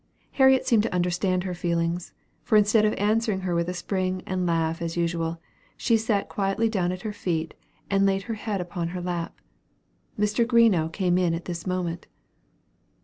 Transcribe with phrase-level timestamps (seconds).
[0.31, 2.11] Harriet seemed to understand her feelings;
[2.41, 5.39] for instead of answering her with a spring and laugh as usual,
[5.77, 7.53] she sat quietly down at her feet,
[7.87, 9.39] and laid her head on her lap.
[10.19, 10.43] Mr.
[10.43, 12.07] Greenough came in at this moment.